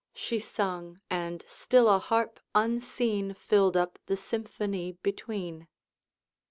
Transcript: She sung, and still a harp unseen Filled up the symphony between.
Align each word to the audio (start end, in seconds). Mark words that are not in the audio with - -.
She 0.15 0.39
sung, 0.39 0.99
and 1.11 1.43
still 1.45 1.87
a 1.87 1.99
harp 1.99 2.39
unseen 2.55 3.35
Filled 3.35 3.77
up 3.77 3.99
the 4.07 4.17
symphony 4.17 4.93
between. 5.03 5.67